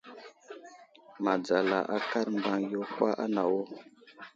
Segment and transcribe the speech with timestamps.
[1.23, 3.61] Madzala akaɗ mbaŋ yo kwa anawo.